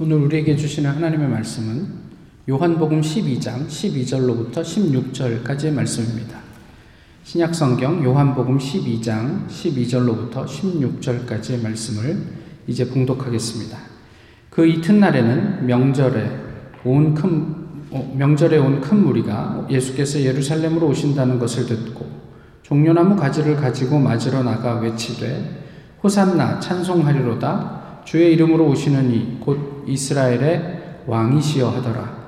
[0.00, 1.88] 오늘 우리에게 주시는 하나님의 말씀은
[2.48, 6.38] 요한복음 12장 12절로부터 16절까지의 말씀입니다.
[7.24, 12.16] 신약 성경 요한복음 12장 12절로부터 16절까지의 말씀을
[12.68, 13.76] 이제 봉독하겠습니다.
[14.50, 16.30] 그 이튿날에는 명절에
[16.84, 17.56] 온 큰
[18.16, 22.06] 명절에 온 큰 무리가 예수께서 예루살렘으로 오신다는 것을 듣고
[22.62, 25.64] 종려나무 가지를 가지고 맞으러 나가 외치되
[26.04, 32.18] 호산나 찬송하리로다 주의 이름으로 오시는 이곧 이스라엘의 왕이시여 하더라.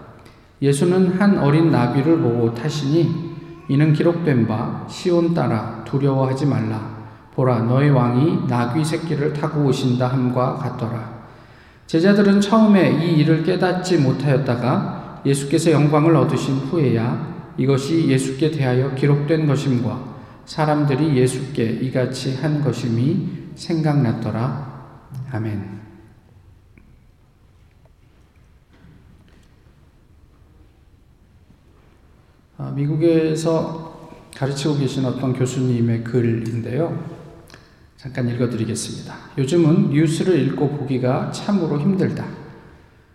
[0.62, 3.30] 예수는 한 어린 나비를 보고 타시니
[3.68, 6.98] 이는 기록된 바 시온 따라 두려워하지 말라.
[7.34, 11.20] 보라 너의 왕이 나귀 새끼를 타고 오신다 함과 같더라.
[11.86, 20.10] 제자들은 처음에 이 일을 깨닫지 못하였다가 예수께서 영광을 얻으신 후에야 이것이 예수께 대하여 기록된 것임과
[20.44, 24.70] 사람들이 예수께 이같이 한 것임이 생각났더라.
[25.32, 25.89] 아멘.
[32.74, 37.20] 미국에서 가르치고 계신 어떤 교수님의 글인데요.
[37.96, 39.14] 잠깐 읽어드리겠습니다.
[39.38, 42.24] 요즘은 뉴스를 읽고 보기가 참으로 힘들다.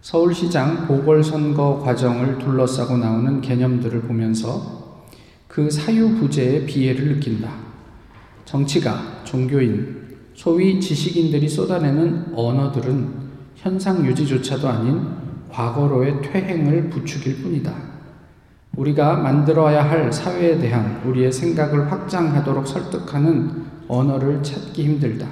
[0.01, 5.05] 서울시장 보궐선거 과정을 둘러싸고 나오는 개념들을 보면서
[5.47, 7.51] 그 사유부재의 비애를 느낀다.
[8.45, 13.09] 정치가, 종교인, 소위 지식인들이 쏟아내는 언어들은
[13.55, 15.07] 현상 유지조차도 아닌
[15.49, 17.94] 과거로의 퇴행을 부추길 뿐이다.
[18.77, 25.27] 우리가 만들어야 할 사회에 대한 우리의 생각을 확장하도록 설득하는 언어를 찾기 힘들다.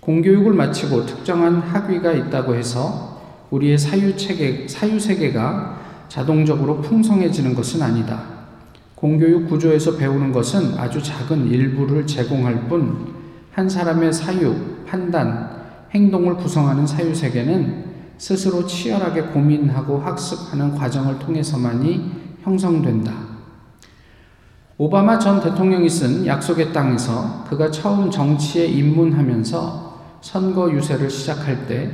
[0.00, 5.78] 공교육을 마치고 특정한 학위가 있다고 해서 우리의 사유체계, 사유세계가
[6.08, 8.22] 자동적으로 풍성해지는 것은 아니다.
[8.94, 13.14] 공교육 구조에서 배우는 것은 아주 작은 일부를 제공할 뿐,
[13.52, 14.54] 한 사람의 사유,
[14.86, 15.50] 판단,
[15.94, 17.84] 행동을 구성하는 사유세계는
[18.18, 23.12] 스스로 치열하게 고민하고 학습하는 과정을 통해서만이 형성된다.
[24.76, 29.88] 오바마 전 대통령이 쓴 약속의 땅에서 그가 처음 정치에 입문하면서
[30.20, 31.90] 선거 유세를 시작할 때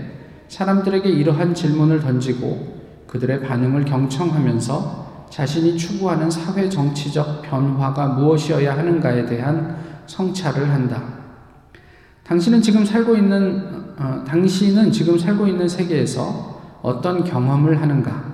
[0.48, 2.74] 사람들에게 이러한 질문을 던지고
[3.06, 9.76] 그들의 반응을 경청하면서 자신이 추구하는 사회 정치적 변화가 무엇이어야 하는가에 대한
[10.06, 11.02] 성찰을 한다.
[12.24, 18.33] 당신은 지금 살고 있는 어, 당신은 지금 살고 있는 세계에서 어떤 경험을 하는가?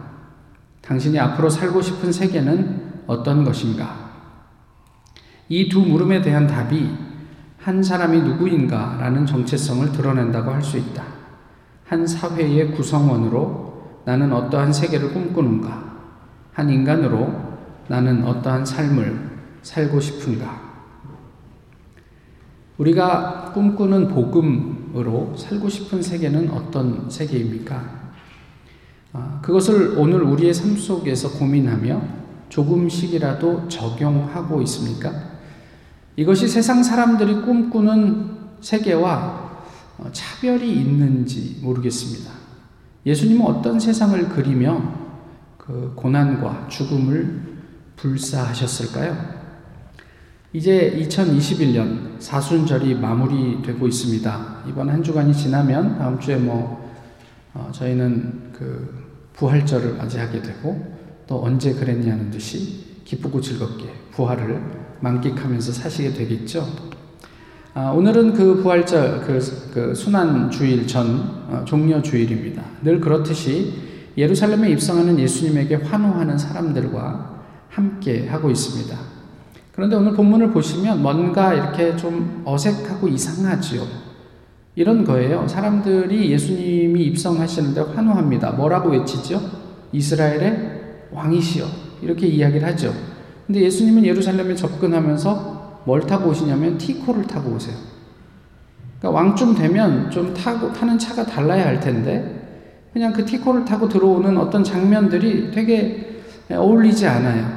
[0.90, 4.10] 당신이 앞으로 살고 싶은 세계는 어떤 것인가?
[5.48, 6.90] 이 두 물음에 대한 답이
[7.58, 11.04] 한 사람이 누구인가 라는 정체성을 드러낸다고 할 수 있다.
[11.86, 15.92] 한 사회의 구성원으로 나는 어떠한 세계를 꿈꾸는가?
[16.54, 17.40] 한 인간으로
[17.86, 19.30] 나는 어떠한 삶을
[19.62, 20.60] 살고 싶은가?
[22.78, 27.99] 우리가 꿈꾸는 복음으로 살고 싶은 세계는 어떤 세계입니까?
[29.12, 32.02] 아, 그것을 오늘 우리의 삶 속에서 고민하며
[32.48, 35.12] 조금씩이라도 적용하고 있습니까?
[36.16, 39.50] 이것이 세상 사람들이 꿈꾸는 세계와
[39.98, 42.30] 어, 차별이 있는지 모르겠습니다.
[43.06, 44.82] 예수님은 어떤 세상을 그리며
[45.56, 47.42] 그 고난과 죽음을
[47.96, 49.40] 불사하셨을까요?
[50.52, 54.64] 이제 2021년 사순절이 마무리되고 있습니다.
[54.68, 56.79] 이번 한 주간이 지나면 다음 주에 뭐
[57.54, 64.62] 어, 저희는 그 부활절을 맞이하게 되고 또 언제 그랬냐는 듯이 기쁘고 즐겁게 부활을
[65.00, 66.66] 만끽하면서 사시게 되겠죠.
[67.72, 69.38] 아, 오늘은 그 부활절, 그,
[69.72, 72.62] 그 순환 주일 전 어, 종려 주일입니다.
[72.82, 73.72] 늘 그렇듯이
[74.16, 78.96] 예루살렘에 입성하는 예수님에게 환호하는 사람들과 함께 하고 있습니다.
[79.72, 84.09] 그런데 오늘 본문을 보시면 뭔가 이렇게 좀 어색하고 이상하지요.
[84.80, 85.46] 이런 거예요.
[85.46, 88.52] 사람들이 예수님이 입성하시는데 환호합니다.
[88.52, 89.38] 뭐라고 외치죠?
[89.92, 91.66] 이스라엘의 왕이시여.
[92.00, 92.94] 이렇게 이야기를 하죠.
[93.46, 97.76] 근데 예수님은 예루살렘에 접근하면서 뭘 타고 오시냐면 티코를 타고 오세요.
[98.98, 104.34] 그러니까 왕쯤 되면 좀 타고, 타는 차가 달라야 할 텐데, 그냥 그 티코를 타고 들어오는
[104.38, 107.52] 어떤 장면들이 되게 어울리지 않아요.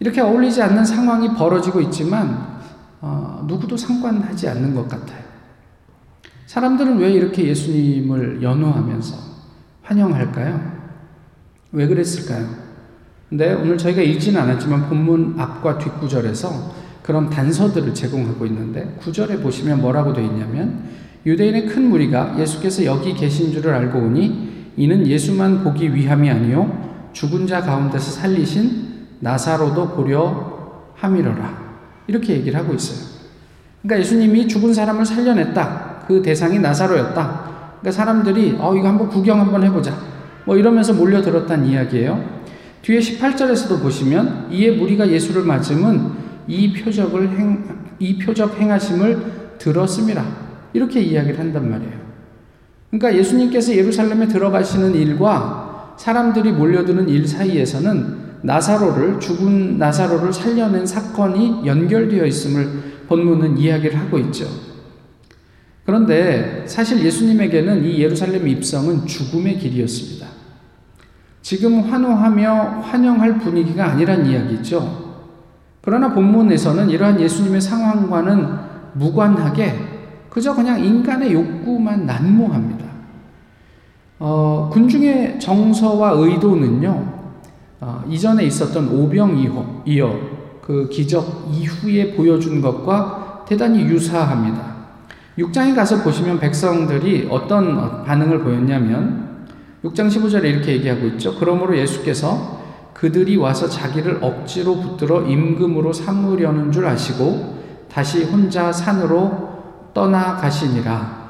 [0.00, 2.60] 이렇게 어울리지 않는 상황이 벌어지고 있지만,
[3.00, 5.25] 어, 누구도 상관하지 않는 것 같아요.
[6.46, 9.16] 사람들은 왜 이렇게 예수님을 연호하면서
[9.82, 10.76] 환영할까요?
[11.72, 12.48] 왜 그랬을까요?
[13.28, 20.12] 근데 오늘 저희가 읽지는 않았지만 본문 앞과 뒷구절에서 그런 단서들을 제공하고 있는데 구절에 보시면 뭐라고
[20.12, 20.84] 되어 있냐면
[21.24, 27.46] 유대인의 큰 무리가 예수께서 여기 계신 줄을 알고 오니 이는 예수만 보기 위함이 아니요 죽은
[27.46, 28.86] 자 가운데서 살리신
[29.20, 31.66] 나사로도 보려 함이러라
[32.06, 33.16] 이렇게 얘기를 하고 있어요.
[33.82, 35.85] 그러니까 예수님이 죽은 사람을 살려냈다.
[36.06, 37.46] 그 대상이 나사로였다.
[37.80, 39.94] 그러니까 사람들이 어 이거 한번 구경 한번 해보자.
[40.44, 42.36] 뭐 이러면서 몰려들었단 이야기예요.
[42.82, 46.12] 뒤에 18절에서도 보시면 이에 무리가 예수를 맞으면
[46.46, 47.64] 이 표적을 행,
[47.98, 50.24] 이 표적 행하심을 들었습니다.
[50.72, 52.06] 이렇게 이야기를 한단 말이에요.
[52.90, 62.24] 그러니까 예수님께서 예루살렘에 들어가시는 일과 사람들이 몰려드는 일 사이에서는 나사로를 죽은 나사로를 살려낸 사건이 연결되어
[62.26, 62.68] 있음을
[63.08, 64.46] 본문은 이야기를 하고 있죠.
[65.86, 70.26] 그런데 사실 예수님에게는 이 예루살렘 입성은 죽음의 길이었습니다.
[71.42, 75.06] 지금 환호하며 환영할 분위기가 아니란 이야기죠.
[75.80, 78.48] 그러나 본문에서는 이러한 예수님의 상황과는
[78.94, 79.74] 무관하게
[80.28, 82.84] 그저 그냥 인간의 욕구만 난무합니다.
[84.18, 87.12] 어, 군중의 정서와 의도는요,
[87.80, 89.38] 어, 이전에 있었던 오병
[89.86, 90.20] 이어
[90.62, 94.75] 그 기적 이후에 보여준 것과 대단히 유사합니다.
[95.38, 99.46] 6장에 가서 보시면 백성들이 어떤 반응을 보였냐면
[99.84, 101.38] 6장 15절에 이렇게 얘기하고 있죠.
[101.38, 102.60] 그러므로 예수께서
[102.94, 107.56] 그들이 와서 자기를 억지로 붙들어 임금으로 삼으려는 줄 아시고
[107.92, 111.26] 다시 혼자 산으로 떠나가시니라.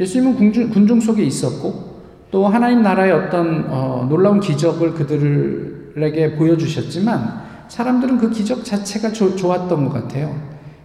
[0.00, 1.94] 예수님은 군중, 군중 속에 있었고
[2.30, 9.84] 또 하나님 나라의 어떤 어, 놀라운 기적을 그들에게 보여주셨지만 사람들은 그 기적 자체가 조, 좋았던
[9.84, 10.34] 것 같아요.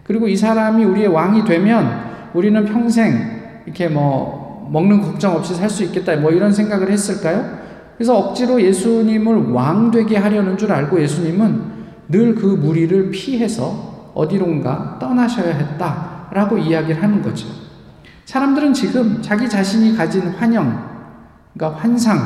[0.04, 5.84] 그리고 이 사람이 우리의 왕이 되면 우리는 평생 이렇게 뭐 먹는 걱정 없이 살 수
[5.84, 7.60] 있겠다 뭐 이런 생각을 했을까요?
[7.98, 11.80] 그래서 억지로 예수님을 왕 되게 하려는 줄 알고 예수님은
[12.10, 17.48] 늘 그 무리를 피해서 어디론가 떠나셔야 했다라고 이야기를 하는 거죠.
[18.26, 20.88] 사람들은 지금 자기 자신이 가진 환영,
[21.54, 22.18] 그러니까 환상,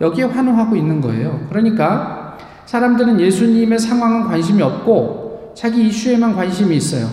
[0.00, 1.46] 여기에 환호하고 있는 거예요.
[1.50, 7.06] 그러니까 사람들은 예수님의 상황은 관심이 없고 자기 이슈에만 관심이 있어요.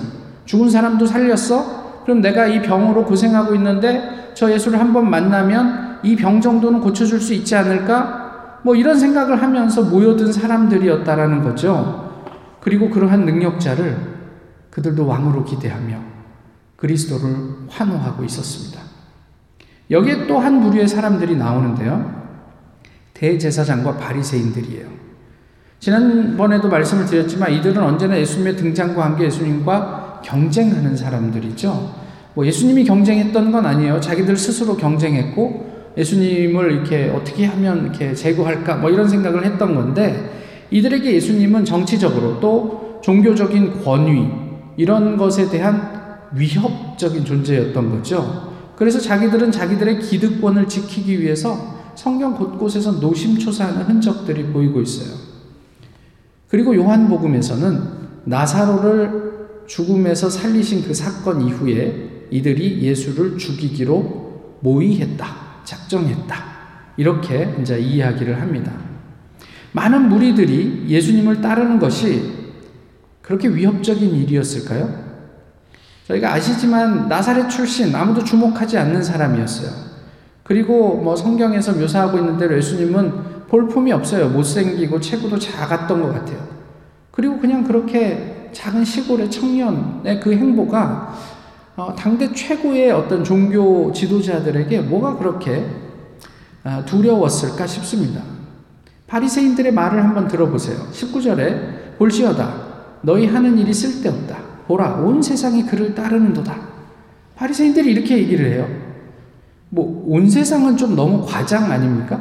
[0.46, 1.87] 죽은 사람도 살렸어?
[2.08, 7.34] 그럼 내가 이 병으로 고생하고 있는데 저 예수를 한번 만나면 이 병 정도는 고쳐줄 수
[7.34, 8.60] 있지 않을까?
[8.64, 12.26] 뭐 이런 생각을 하면서 모여든 사람들이었다라는 거죠.
[12.62, 13.98] 그리고 그러한 능력자를
[14.70, 15.98] 그들도 왕으로 기대하며
[16.78, 18.82] 그리스도를 환호하고 있었습니다.
[19.92, 22.24] 여기에 또한 무리의 사람들이 나오는데요.
[23.16, 24.88] 대제사장과 바리새인들이에요.
[25.82, 31.96] 지난번에도 말씀을 드렸지만 이들은 언제나 예수님의 등장과 함께 예수님과 경쟁하는 사람들이죠.
[32.34, 34.00] 뭐 예수님이 경쟁했던 건 아니에요.
[34.00, 41.14] 자기들 스스로 경쟁했고 예수님을 이렇게 어떻게 하면 이렇게 제거할까 뭐 이런 생각을 했던 건데 이들에게
[41.14, 44.28] 예수님은 정치적으로 또 종교적인 권위
[44.76, 48.54] 이런 것에 대한 위협적인 존재였던 거죠.
[48.76, 55.18] 그래서 자기들은 자기들의 기득권을 지키기 위해서 성경 곳곳에서 노심초사하는 흔적들이 보이고 있어요.
[56.48, 57.82] 그리고 요한복음에서는
[58.26, 59.27] 나사로를
[59.68, 65.26] 죽음에서 살리신 그 사건 이후에 이들이 예수를 죽이기로 모의했다,
[65.64, 66.36] 작정했다.
[66.98, 68.72] 이렇게 이제 이야기를 합니다.
[69.74, 72.34] 많은 무리들이 예수님을 따르는 것이
[73.22, 75.06] 그렇게 위협적인 일이었을까요?
[76.08, 79.70] 저희가 아시지만 나사렛 출신 아무도 주목하지 않는 사람이었어요.
[80.44, 84.30] 그리고 뭐 성경에서 묘사하고 있는 대로 예수님은 볼품이 없어요.
[84.30, 86.48] 못생기고 체구도 작았던 것 같아요.
[87.12, 91.16] 그리고 그냥 그렇게 작은 시골의 청년의 그 행보가
[91.76, 95.66] 어, 당대 최고의 어떤 종교 지도자들에게 뭐가 그렇게
[96.64, 98.22] 어, 두려웠을까 싶습니다.
[99.08, 100.78] 바리새인들의 말을 한번 들어보세요.
[100.92, 102.54] 19절에 볼시어다
[103.02, 104.38] 너희 하는 일이 쓸데없다.
[104.68, 106.56] 보라 온 세상이 그를 따르는도다.
[107.36, 108.68] 바리새인들이 이렇게 얘기를 해요.
[109.70, 112.20] 뭐 온 세상은 좀 너무 과장 아닙니까?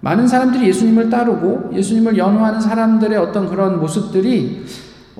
[0.00, 4.64] 많은 사람들이 예수님을 따르고 예수님을 연호하는 사람들의 어떤 그런 모습들이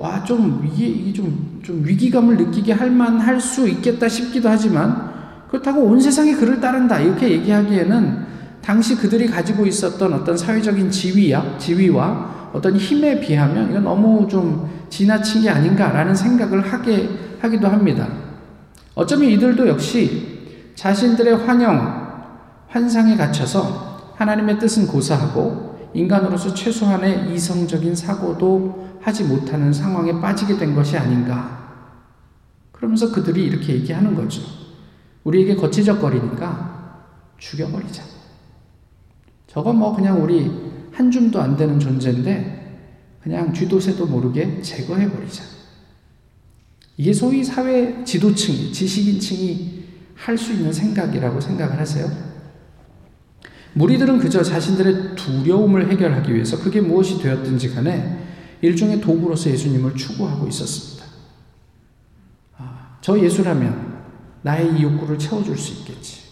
[0.02, 5.12] 와, 좀, 이게, 이게 좀, 좀 위기감을 느끼게 할 만 할 수 있겠다 싶기도 하지만,
[5.48, 6.98] 그렇다고 온 세상이 그를 따른다.
[6.98, 8.26] 이렇게 얘기하기에는
[8.60, 15.42] 당시 그들이 가지고 있었던 어떤 사회적인 지위야, 지위와 어떤 힘에 비하면 이건 너무 좀 지나친
[15.42, 17.08] 게 아닌가라는 생각을 하게,
[17.40, 18.08] 하기도 합니다.
[18.96, 22.02] 어쩌면 이들도 역시 자신들의 환영,
[22.66, 30.96] 환상에 갇혀서 하나님의 뜻은 고사하고 인간으로서 최소한의 이성적인 사고도 하지 못하는 상황에 빠지게 된 것이
[30.96, 31.60] 아닌가.
[32.70, 34.42] 그러면서 그들이 이렇게 얘기하는 거죠.
[35.24, 37.04] 우리에게 거치적거리니까
[37.38, 38.02] 죽여버리자.
[39.46, 40.50] 저건 뭐 그냥 우리
[40.92, 42.62] 한 줌도 안 되는 존재인데
[43.22, 45.44] 그냥 쥐도새도 모르게 제거해버리자.
[46.96, 49.82] 이게 소위 사회 지도층이, 지식인층이
[50.14, 52.08] 할 수 있는 생각이라고 생각을 하세요?
[53.74, 58.18] 무리들은 그저 자신들의 두려움을 해결하기 위해서 그게 무엇이 되었든지 간에
[58.62, 61.04] 일종의 도구로서 예수님을 추구하고 있었습니다.
[62.56, 64.00] 아, 저 예수라면
[64.42, 66.22] 나의 이 욕구를 채워줄 수 있겠지.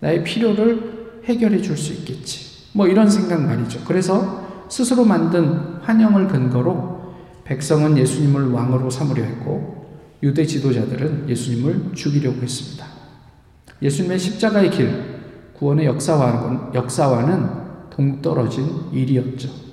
[0.00, 2.68] 나의 필요를 해결해 줄 수 있겠지.
[2.72, 3.80] 뭐 이런 생각 말이죠.
[3.86, 7.14] 그래서 스스로 만든 환영을 근거로
[7.44, 9.86] 백성은 예수님을 왕으로 삼으려 했고
[10.22, 12.86] 유대 지도자들은 예수님을 죽이려고 했습니다.
[13.80, 15.20] 예수님의 십자가의 길,
[15.54, 19.65] 구원의 역사와는, 역사와는 동떨어진 일이었죠.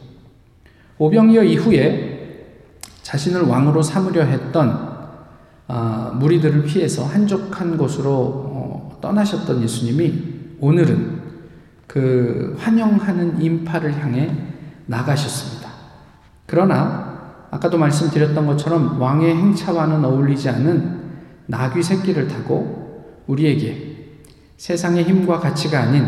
[0.98, 2.14] 오병이어 이후에
[3.02, 4.94] 자신을 왕으로 삼으려 했던
[5.68, 11.22] 아, 무리들을 피해서 한적한 곳으로 어, 떠나셨던 예수님이 오늘은
[11.88, 14.32] 그 환영하는 인파를 향해
[14.86, 15.70] 나가셨습니다.
[16.46, 17.14] 그러나
[17.52, 21.02] 아까도 말씀드렸던 것처럼 왕의 행차와는 어울리지 않은
[21.46, 24.22] 나귀 새끼를 타고 우리에게
[24.58, 26.06] 세상의 힘과 가치가 아닌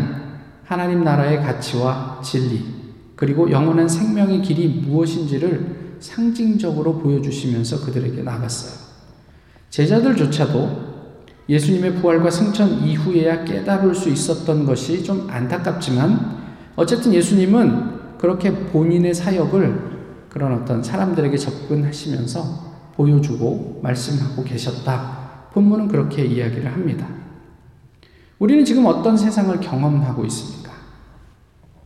[0.64, 2.75] 하나님 나라의 가치와 진리
[3.16, 8.86] 그리고 영원한 생명의 길이 무엇인지를 상징적으로 보여주시면서 그들에게 나갔어요.
[9.70, 10.86] 제자들조차도
[11.48, 16.44] 예수님의 부활과 승천 이후에야 깨달을 수 있었던 것이 좀 안타깝지만
[16.76, 19.96] 어쨌든 예수님은 그렇게 본인의 사역을
[20.28, 25.48] 그런 어떤 사람들에게 접근하시면서 보여주고 말씀하고 계셨다.
[25.52, 27.06] 본문은 그렇게 이야기를 합니다.
[28.38, 30.65] 우리는 지금 어떤 세상을 경험하고 있습니까?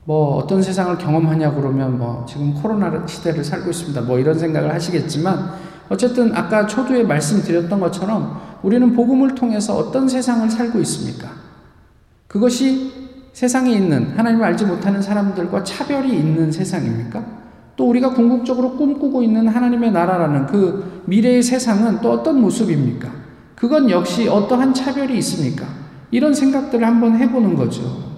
[0.04, 4.00] 뭐 어떤 세상을 경험하냐 그러면 뭐 지금 코로나 시대를 살고 있습니다.
[4.02, 5.52] 뭐 이런 생각을 하시겠지만
[5.88, 11.28] 어쨌든 아까 초두에 말씀드렸던 것처럼 우리는 복음을 통해서 어떤 세상을 살고 있습니까?
[12.26, 12.92] 그것이
[13.32, 17.40] 세상에 있는 하나님을 알지 못하는 사람들과 차별이 있는 세상입니까?
[17.76, 23.08] 또 우리가 궁극적으로 꿈꾸고 있는 하나님의 나라라는 그 미래의 세상은 또 어떤 모습입니까?
[23.56, 25.66] 그건 역시 어떠한 차별이 있습니까?
[26.10, 28.09] 이런 생각들을 한번 해보는 거죠.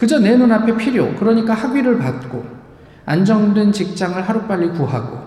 [0.00, 2.42] 그저 내 눈앞에 필요, 그러니까 학위를 받고
[3.04, 5.18] 안정된 직장을 하루빨리 구하고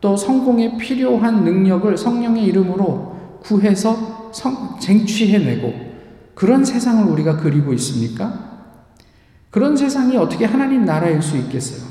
[0.00, 5.72] 또 성공에 필요한 능력을 성령의 이름으로 구해서 성, 쟁취해내고
[6.34, 8.66] 그런 세상을 우리가 그리고 있습니까?
[9.50, 11.88] 그런 세상이 어떻게 하나님 나라일 수 있겠어요?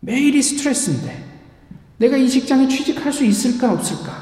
[0.00, 1.24] 매일이 스트레스인데
[1.96, 4.12] 내가 이 직장에 취직할 수 있을까 없을까?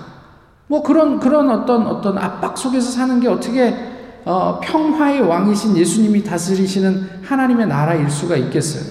[0.68, 3.95] 뭐 그런 그런 어떤 어떤 압박 속에서 사는 게 어떻게
[4.26, 8.82] 어, 평화의 왕이신 예수님이 다스리시는 하나님의 나라일 수가 있겠어요?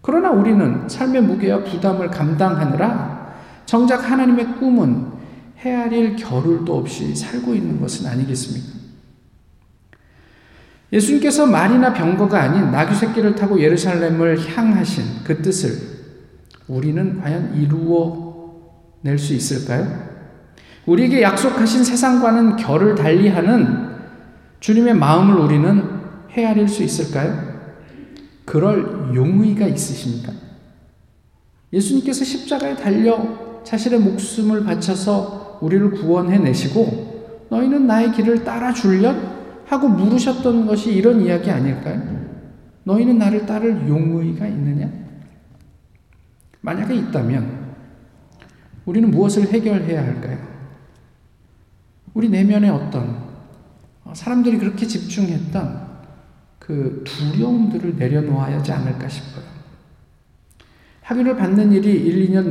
[0.00, 3.34] 그러나 우리는 삶의 무게와 부담을 감당하느라
[3.66, 5.12] 정작 하나님의 꿈은
[5.58, 8.74] 헤아릴 겨를도 없이 살고 있는 것은 아니겠습니까?
[10.90, 15.72] 예수님께서 말이나 병거가 아닌 나귀 새끼를 타고 예루살렘을 향하신 그 뜻을
[16.66, 18.24] 우리는 과연 이루어
[19.02, 20.14] 낼 수 있을까요?
[20.86, 23.93] 우리에게 약속하신 세상과는 결을 달리하는
[24.64, 25.82] 주님의 마음을 우리는
[26.30, 27.38] 헤아릴 수 있을까요?
[28.46, 30.32] 그럴 용의가 있으십니까?
[31.70, 39.34] 예수님께서 십자가에 달려 자신의 목숨을 바쳐서 우리를 구원해 내시고 너희는 나의 길을 따라 줄련?
[39.66, 42.00] 하고 물으셨던 것이 이런 이야기 아닐까요?
[42.84, 44.90] 너희는 나를 따를 용의가 있느냐?
[46.62, 47.74] 만약에 있다면
[48.86, 50.38] 우리는 무엇을 해결해야 할까요?
[52.14, 53.23] 우리 내면의 어떤
[54.12, 55.94] 사람들이 그렇게 집중했던
[56.58, 59.44] 그 두려움들을 내려놓아야 하지 않을까 싶어요.
[61.02, 62.48] 학위를 받는 일이 1, 2년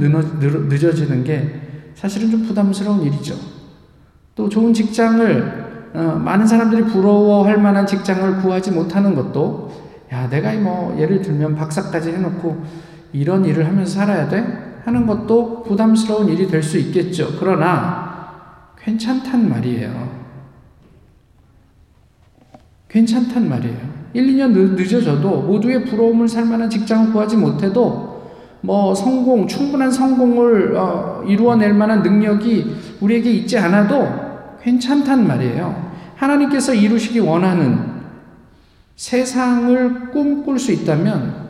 [0.69, 3.35] 늦어지는 게 사실은 좀 부담스러운 일이죠.
[4.35, 9.71] 또 좋은 직장을 어, 많은 사람들이 부러워할 만한 직장을 구하지 못하는 것도
[10.11, 12.63] 야 내가 뭐 예를 들면 박사까지 해놓고
[13.13, 17.35] 이런 일을 하면서 살아야 돼 하는 것도 부담스러운 일이 될 수 있겠죠.
[17.39, 20.22] 그러나 괜찮단 말이에요.
[22.93, 23.77] 괜찮단 말이에요.
[24.13, 28.31] 1, 2년 늦어져도 모두의 부러움을 살 만한 직장을 구하지 못해도
[28.61, 34.07] 뭐 성공, 충분한 성공을 어, 이루어낼 만한 능력이 우리에게 있지 않아도
[34.61, 35.91] 괜찮단 말이에요.
[36.15, 37.79] 하나님께서 이루시기 원하는
[38.95, 41.43] 세상을 꿈꿀 수 있다면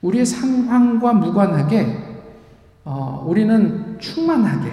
[0.00, 1.98] 우리의 상황과 무관하게
[2.84, 4.72] 어, 우리는 충만하게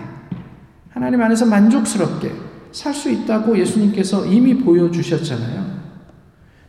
[0.91, 2.47] 하나님 안에서 만족스럽게
[2.77, 5.77] 살 수 있다고 예수님께서 이미 보여주셨잖아요.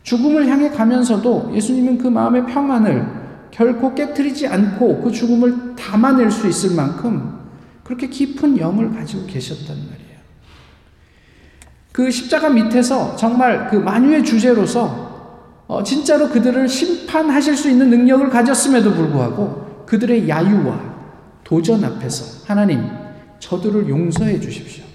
[0.05, 3.07] 죽음을 향해 가면서도 예수님은 그 마음의 평안을
[3.51, 7.39] 결코 깨뜨리지 않고 그 죽음을 담아낼 수 있을 만큼
[7.85, 10.19] 그렇게 깊은 영을 가지고 계셨단 말이에요.
[11.93, 18.95] 그 십자가 밑에서 정말 그 만유의 주제로서 어, 진짜로 그들을 심판하실 수 있는 능력을 가졌음에도
[18.95, 20.81] 불구하고 그들의 야유와
[21.45, 22.89] 도전 앞에서 하나님
[23.41, 24.88] 저들을 용서해 주십시오.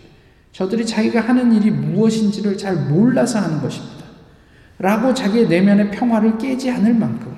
[0.53, 4.05] 저들이 자기가 하는 일이 무엇인지를 잘 몰라서 하는 것입니다.
[4.77, 7.35] 라고 자기의 내면의 평화를 깨지 않을 만큼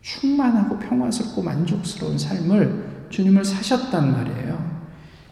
[0.00, 4.76] 충만하고 평화스럽고 만족스러운 삶을 주님을 사셨단 말이에요.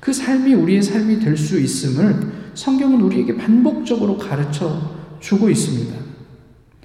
[0.01, 4.81] 그 삶이 우리의 삶이 될 수 있음을 성경은 우리에게 반복적으로 가르쳐
[5.21, 5.97] 주고 있습니다.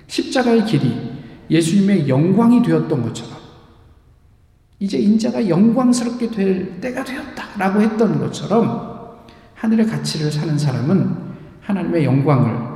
[0.07, 1.11] 십자가의 길이
[1.49, 3.39] 예수님의 영광이 되었던 것처럼
[4.79, 8.98] 이제 인자가 영광스럽게 될 때가 되었다라고 했던 것처럼
[9.59, 11.15] 하늘의 가치를 사는 사람은
[11.61, 12.69] 하나님의 영광을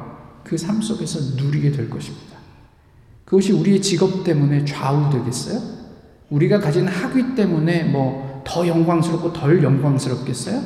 [0.43, 2.37] 그 삶 속에서 누리게 될 것입니다.
[3.25, 5.59] 그것이 우리의 직업 때문에 좌우되겠어요?
[6.29, 10.61] 우리가 가진 학위 때문에 뭐 더 영광스럽고 덜 영광스럽겠어요?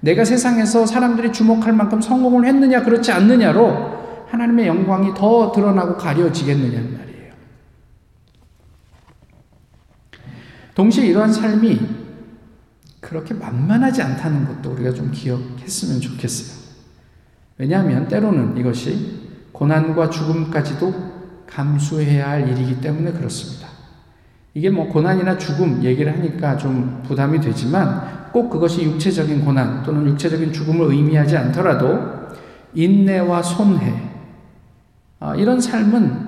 [0.00, 3.96] 내가 세상에서 사람들이 주목할 만큼 성공을 했느냐 그렇지 않느냐로
[4.28, 7.32] 하나님의 영광이 더 드러나고 가려지겠느냐는 말이에요.
[10.74, 12.05] 동시에 이러한 삶이
[13.16, 16.66] 그렇게 만만하지 않다는 것도 우리가 좀 기억했으면 좋겠어요.
[17.56, 23.68] 왜냐하면 때로는 이것이 고난과 죽음까지도 감수해야 할 일이기 때문에 그렇습니다.
[24.52, 30.52] 이게 뭐 고난이나 죽음 얘기를 하니까 좀 부담이 되지만 꼭 그것이 육체적인 고난 또는 육체적인
[30.52, 31.98] 죽음을 의미하지 않더라도
[32.74, 34.10] 인내와 손해
[35.20, 36.26] 아, 이런 삶은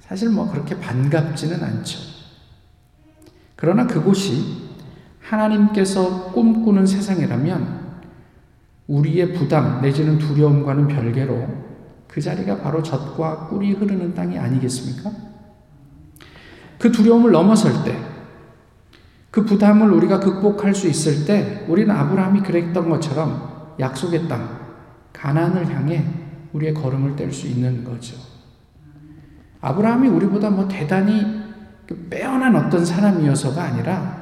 [0.00, 1.98] 사실 뭐 그렇게 반갑지는 않죠.
[3.56, 4.67] 그러나 그곳이
[5.28, 7.88] 하나님께서 꿈꾸는 세상이라면
[8.86, 11.46] 우리의 부담 내지는 두려움과는 별개로
[12.08, 15.10] 그 자리가 바로 젖과 꿀이 흐르는 땅이 아니겠습니까?
[16.78, 17.98] 그 두려움을 넘어설 때,
[19.30, 24.58] 그 부담을 우리가 극복할 수 있을 때, 우리는 아브라함이 그랬던 것처럼 약속의 땅,
[25.12, 26.04] 가난을 향해
[26.54, 28.16] 우리의 걸음을 뗄 수 있는 거죠.
[29.60, 31.42] 아브라함이 우리보다 뭐 대단히
[31.86, 34.17] 그 빼어난 어떤 사람이어서가 아니라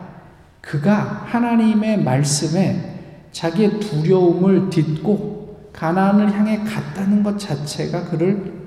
[0.60, 2.96] 그가 하나님의 말씀에
[3.32, 8.66] 자기의 두려움을 딛고 가난을 향해 갔다는 것 자체가 그를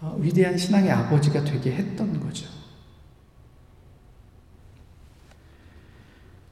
[0.00, 2.46] 어, 위대한 신앙의 아버지가 되게 했던 거죠.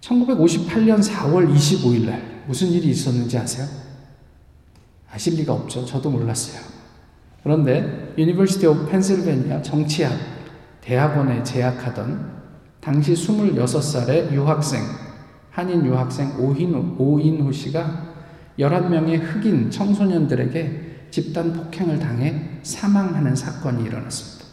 [0.01, 3.67] 1958년 4월 25일 날 무슨 일이 있었는지 아세요?
[5.11, 5.87] 아실 리가 없죠.
[5.87, 6.61] 저도 몰랐어요.
[7.43, 10.13] 그런데 University of Pennsylvania 정치학
[10.81, 12.44] 대학원에 재학하던
[12.85, 14.83] 당시 26살의 유학생,
[15.51, 18.13] 한인 유학생 오인호, 오인호 씨가
[18.59, 24.45] 11명의 흑인 청소년들에게 집단 폭행을 당해 사망하는 사건이 일어났습니다.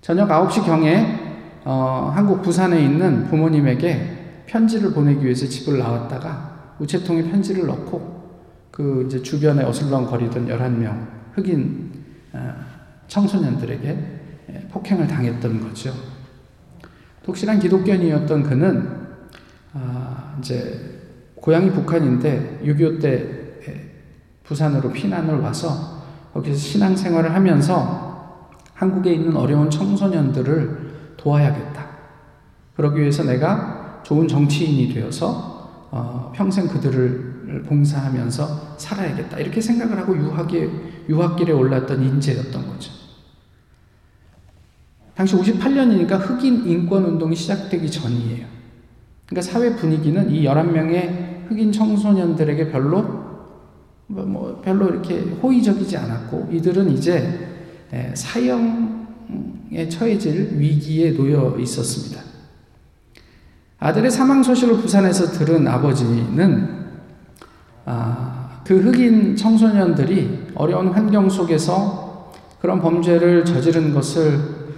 [0.00, 1.30] 저녁 9시경에
[1.64, 8.40] 어, 한국 부산에 있는 부모님에게 편지를 보내기 위해서 집을 나왔다가 우체통에 편지를 넣고
[8.72, 11.92] 그 이제 주변에 어슬렁거리던 11명 흑인
[12.32, 12.54] 어,
[13.06, 13.88] 청소년들에게
[14.50, 16.09] 예, 폭행을 당했던 거죠.
[17.30, 18.90] 독실한 기독교인이었던 그는
[19.72, 21.00] 아, 이제
[21.36, 23.90] 고향이 북한인데 6.25때 예,
[24.42, 26.02] 부산으로 피난을 와서
[26.34, 31.86] 거기서 신앙생활을 하면서 한국에 있는 어려운 청소년들을 도와야겠다.
[32.76, 39.38] 그러기 위해서 내가 좋은 정치인이 되어서 어, 평생 그들을 봉사하면서 살아야겠다.
[39.38, 40.68] 이렇게 생각을 하고 유학에,
[41.08, 42.99] 유학길에 올랐던 인재였던 거죠.
[45.20, 48.46] 당시 58년이니까 흑인 인권 운동이 시작되기 전이에요.
[49.26, 53.02] 그러니까 사회 분위기는 이 11명의 흑인 청소년들에게 별로
[54.06, 57.38] 뭐, 뭐 별로 이렇게 호의적이지 않았고 이들은 이제
[58.14, 62.22] 사형에 처해질 위기에 놓여 있었습니다.
[63.78, 66.86] 아들의 사망 소식을 부산에서 들은 아버지는
[67.84, 74.69] 아, 그 흑인 청소년들이 어려운 환경 속에서 그런 범죄를 저지른 것을 어,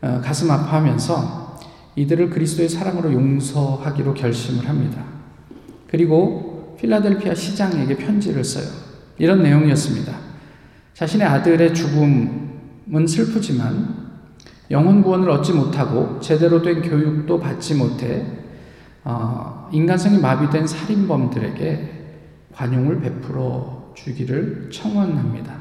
[0.00, 1.58] 가슴 아파하면서
[1.96, 5.02] 이들을 그리스도의 사랑으로 용서하기로 결심을 합니다.
[5.88, 8.66] 그리고 필라델피아 시장에게 편지를 써요.
[9.18, 10.12] 이런 내용이었습니다.
[10.94, 14.08] 자신의 아들의 죽음은 슬프지만
[14.70, 18.26] 영혼 구원을 얻지 못하고 제대로 된 교육도 받지 못해
[19.04, 21.94] 어, 인간성이 마비된 살인범들에게
[22.52, 25.54] 관용을 베풀어 주기를 청원합니다.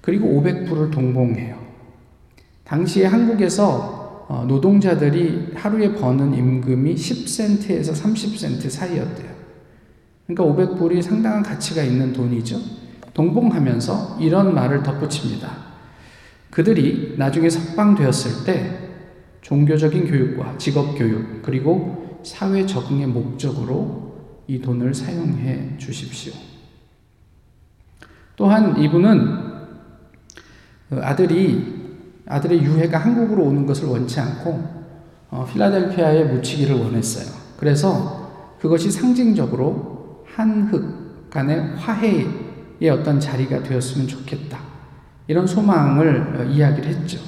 [0.00, 1.57] 그리고 500불을 동봉해요.
[2.68, 9.30] 당시에 한국에서 어, 노동자들이 하루에 버는 임금이 10센트에서 30센트 사이였대요.
[10.26, 12.60] 그러니까 500불이 상당한 가치가 있는 돈이죠.
[13.14, 15.50] 동봉하면서 이런 말을 덧붙입니다.
[16.50, 18.78] 그들이 나중에 석방되었을 때
[19.40, 26.34] 종교적인 교육과 직업 교육 그리고 사회 적응의 목적으로 이 돈을 사용해 주십시오.
[28.36, 29.48] 또한 이분은
[30.90, 31.77] 그 아들이
[32.28, 34.78] 아들의 유해가 한국으로 오는 것을 원치 않고
[35.30, 37.34] 어, 필라델피아에 묻히기를 원했어요.
[37.56, 44.58] 그래서 그것이 상징적으로 한흑 간의 화해의 어떤 자리가 되었으면 좋겠다.
[45.26, 47.18] 이런 소망을 어, 이야기를 했죠.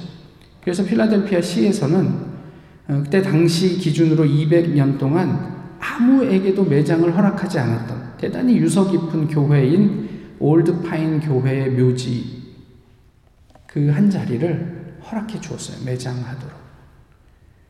[0.61, 2.31] 그래서 필라델피아 시에서는
[2.87, 10.09] 어, 그때 당시 기준으로 200년 동안 아무에게도 매장을 허락하지 않았던 대단히 유서 깊은 교회인
[10.39, 12.41] 올드 파인 교회의 묘지
[13.67, 15.83] 그 한 자리를 허락해 주었어요.
[15.85, 16.61] 매장하도록.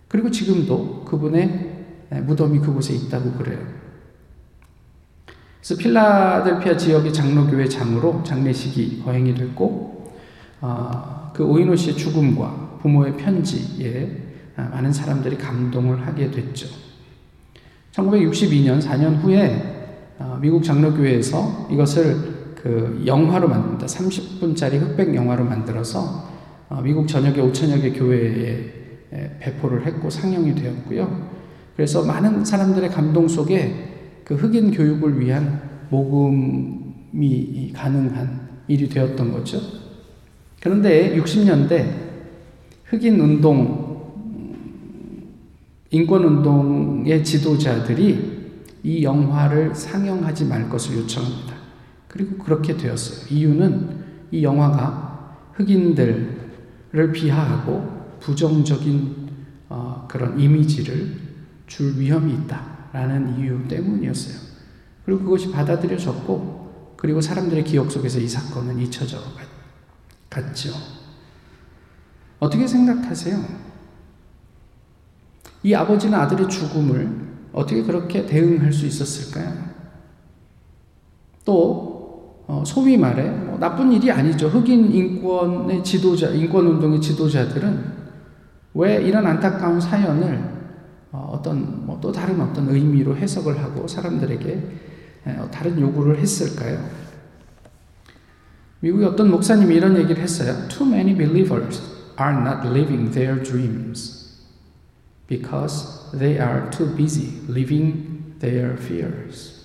[0.08, 1.86] 그리고 지금도 그분의
[2.24, 3.60] 무덤이 그곳에 있다고 그래요.
[5.62, 10.14] 그래서 필라델피아 지역의 장로교회 장으로 장례식이 거행이 됐고
[10.60, 16.68] 어, 그 오이노 씨의 죽음과 부모의 편지에 많은 사람들이 감동을 하게 됐죠.
[17.92, 23.86] 1962년 4년 후에 어, 미국 장로교회에서 이것을 그 영화로 만듭니다.
[23.86, 26.31] 30분짜리 흑백 영화로 만들어서 어,
[26.84, 28.82] 미국 전역의 5천여 개 교회에
[29.40, 31.30] 배포를 했고 상영이 되었고요.
[31.76, 39.60] 그래서 많은 사람들의 감동 속에 그 흑인 교육을 위한 모금이 가능한 일이 되었던 거죠.
[40.62, 41.92] 그런데 60년대
[42.86, 43.92] 흑인 운동,
[45.90, 48.42] 인권 운동의 지도자들이
[48.84, 51.54] 이 영화를 상영하지 말 것을 요청합니다.
[52.08, 53.28] 그리고 그렇게 되었어요.
[53.38, 53.90] 이유는
[54.32, 56.41] 이 영화가 흑인들
[56.94, 59.30] 을 비하하고 부정적인
[59.70, 61.16] 어, 그런 이미지를
[61.66, 64.36] 줄 위험이 있다라는 이유 때문이었어요.
[65.06, 69.18] 그리고 그것이 받아들여졌고, 그리고 사람들의 기억 속에서 이 사건은 잊혀져
[70.30, 70.72] 갔죠.
[72.40, 73.42] 어떻게 생각하세요?
[75.64, 79.72] 이 아버지는 아들의 죽음을 어떻게 그렇게 대응할 수 있었을까요?
[81.46, 81.91] 또
[82.52, 84.50] 어, 소위 말해 뭐 나쁜 일이 아니죠.
[84.50, 88.02] 흑인 인권의 지도자, 인권 운동의 지도자들은
[88.74, 90.52] 왜 이런 안타까운 사연을
[91.14, 94.64] 어, 어떤 뭐 또 다른 어떤 의미로 해석을 하고 사람들에게
[95.52, 96.84] 다른 요구를 했을까요?
[98.82, 100.68] 미국의 어떤 목사님이 이런 얘기를 했어요.
[100.68, 101.82] Too many believers
[102.20, 104.42] are not living their dreams
[105.28, 109.61] because they are too busy living their fears.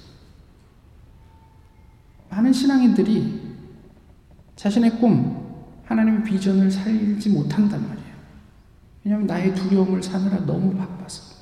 [2.37, 3.41] 많은 신앙인들이
[4.57, 5.43] 자신의 꿈,
[5.87, 8.07] 하나님의 비전을 살지 못한단 말이에요.
[9.05, 11.35] 왜냐하면 나의 두려움을 사느라 너무 바빠서.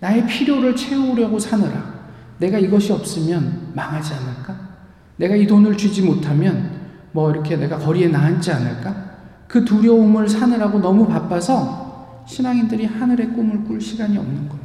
[0.00, 2.00] 나의 필요를 채우려고 사느라
[2.38, 4.70] 내가 이것이 없으면 망하지 않을까?
[5.16, 6.80] 내가 이 돈을 주지 못하면
[7.12, 9.10] 뭐 이렇게 내가 거리에 나앉지 않을까?
[9.46, 14.64] 그 두려움을 사느라고 너무 바빠서 신앙인들이 하늘의 꿈을 꿀 시간이 없는 거예요.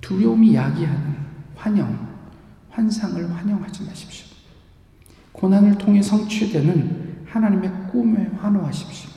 [0.00, 1.17] 두려움이 야기하는
[1.58, 2.08] 환영,
[2.70, 4.28] 환상을 환영하지 마십시오.
[5.32, 9.10] 고난을 통해 성취되는 하나님의 꿈에 환호하십시오.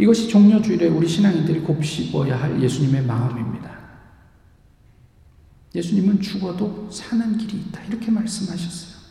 [0.00, 3.70] 이것이 종려주일에 우리 신앙인들이 곱씹어야 할 예수님의 마음입니다.
[5.74, 7.82] 예수님은 죽어도 사는 길이 있다.
[7.84, 9.02] 이렇게 말씀하셨어요.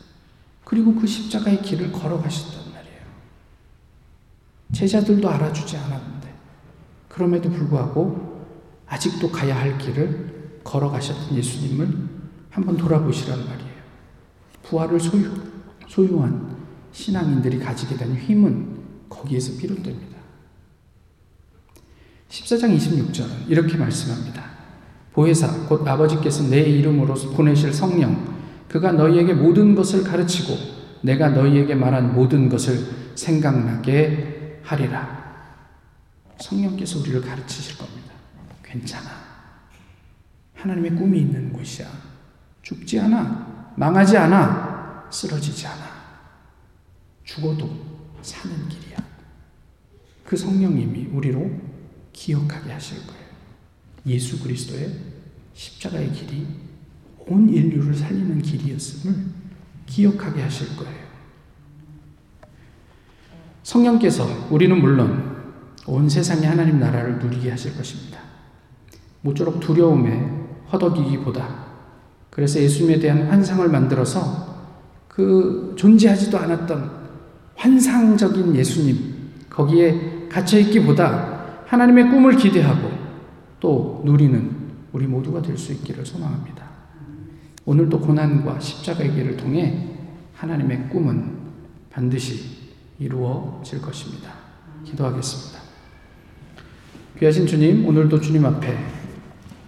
[0.64, 3.00] 그리고 그 십자가의 길을 걸어가셨단 말이에요.
[4.72, 6.34] 제자들도 알아주지 않았는데,
[7.08, 8.46] 그럼에도 불구하고
[8.86, 10.31] 아직도 가야 할 길을
[10.64, 12.08] 걸어가셨던 예수님을
[12.50, 13.72] 한번 돌아보시란 말이에요.
[14.62, 15.30] 부활을 소유,
[15.88, 16.56] 소유한
[16.92, 20.16] 신앙인들이 가지게 된 힘은 거기에서 비롯됩니다.
[22.28, 24.42] 14장 26절은 이렇게 말씀합니다.
[25.12, 28.32] 보혜사 곧 아버지께서 내 이름으로 보내실 성령
[28.68, 30.54] 그가 너희에게 모든 것을 가르치고
[31.02, 35.22] 내가 너희에게 말한 모든 것을 생각나게 하리라.
[36.40, 38.12] 성령께서 우리를 가르치실 겁니다.
[38.62, 39.31] 괜찮아.
[40.62, 41.88] 하나님의 꿈이 있는 곳이야.
[42.62, 43.72] 죽지 않아.
[43.76, 45.08] 망하지 않아.
[45.10, 45.82] 쓰러지지 않아.
[47.24, 47.68] 죽어도
[48.22, 48.96] 사는 길이야.
[50.24, 51.50] 그 성령님이 우리로
[52.12, 53.22] 기억하게 하실 거예요.
[54.06, 54.96] 예수 그리스도의
[55.52, 56.46] 십자가의 길이
[57.26, 59.16] 온 인류를 살리는 길이었음을
[59.86, 61.02] 기억하게 하실 거예요.
[63.64, 65.42] 성령께서 우리는 물론
[65.86, 68.20] 온 세상의 하나님 나라를 누리게 하실 것입니다.
[69.22, 70.41] 모쪼록 두려움에
[70.72, 71.72] 허덕이기보다
[72.30, 74.52] 그래서 예수님에 대한 환상을 만들어서
[75.08, 76.90] 그 존재하지도 않았던
[77.56, 78.98] 환상적인 예수님
[79.50, 82.90] 거기에 갇혀 있기보다 하나님의 꿈을 기대하고
[83.60, 84.50] 또 누리는
[84.92, 86.62] 우리 모두가 될 수 있기를 소망합니다.
[87.64, 89.88] 오늘도 고난과 십자가의 길을 통해
[90.34, 91.36] 하나님의 꿈은
[91.90, 94.32] 반드시 이루어질 것입니다.
[94.84, 95.60] 기도하겠습니다.
[97.18, 98.76] 귀하신 주님, 오늘도 주님 앞에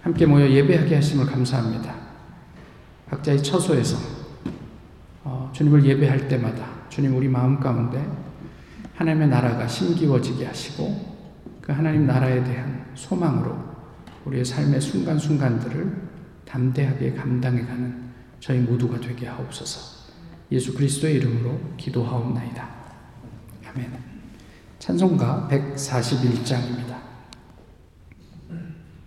[0.05, 1.95] 함께 모여 예배하게 하심을 감사합니다.
[3.09, 3.97] 각자의 처소에서
[5.23, 8.07] 어, 주님을 예배할 때마다 주님 우리 마음 가운데
[8.93, 11.17] 하나님의 나라가 심기워지게 하시고
[11.59, 13.57] 그 하나님 나라에 대한 소망으로
[14.25, 16.03] 우리의 삶의 순간순간들을
[16.45, 18.05] 담대하게 감당해가는
[18.39, 20.11] 저희 모두가 되게 하옵소서.
[20.51, 22.69] 예수 그리스도의 이름으로 기도하옵나이다.
[23.73, 23.91] 아멘.
[24.77, 26.94] 찬송가 141장입니다.